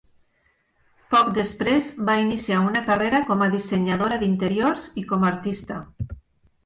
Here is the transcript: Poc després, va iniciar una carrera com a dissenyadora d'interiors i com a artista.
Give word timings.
Poc 1.15 1.27
després, 1.35 1.91
va 2.09 2.15
iniciar 2.23 2.63
una 2.69 2.83
carrera 2.89 3.21
com 3.29 3.45
a 3.47 3.51
dissenyadora 3.57 4.21
d'interiors 4.25 4.89
i 5.03 5.09
com 5.13 5.27
a 5.29 5.33
artista. 5.35 5.79